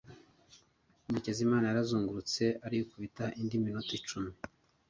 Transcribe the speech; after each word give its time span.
Murekezimana 1.05 1.65
yarazungurutse 1.67 2.43
arikubita 2.65 3.25
indi 3.39 3.55
minota 3.63 3.91
icumi. 3.99 4.31